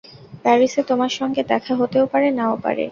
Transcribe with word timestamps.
প্যারিসে 0.43 0.81
তোমার 0.83 1.11
সঙ্গে 1.19 1.41
দেখা 1.51 1.73
হতেও 1.75 2.05
পারে, 2.05 2.27
নাও 2.31 2.55
পারে। 2.63 2.79